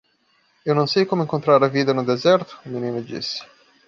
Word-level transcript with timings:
"Eu 0.65 0.73
não 0.73 0.87
sei 0.87 1.05
como 1.05 1.21
encontrar 1.21 1.63
a 1.63 1.67
vida 1.67 1.93
no 1.93 2.03
deserto?" 2.03 2.59
o 2.65 2.69
menino 2.69 3.03
disse. 3.03 3.39